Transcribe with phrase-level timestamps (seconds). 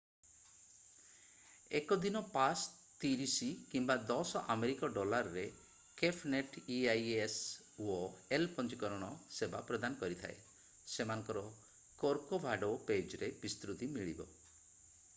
[1.79, 2.63] 1 ଦିନ ପାସ୍
[3.03, 5.43] 30 କିମ୍ବା 10 ଆମେରିକୀୟ ଡଲାର୍ ରେ
[6.01, 7.37] କେଫ୍ ନେଟ୍ ଇଆଇ ଏସ୍
[7.97, 7.99] ଓ
[8.39, 9.11] ଏଲ୍ ପଞ୍ଜୀକରଣ
[9.41, 10.41] ସେବା ପ୍ରଦାନ କରିଥାଏ;
[10.95, 11.47] ସେମାନଙ୍କର
[12.05, 14.29] କର୍କୋଭାଡୋ ପେଜ୍ ରେ ବିସ୍ତୃତି ମିଳିବ।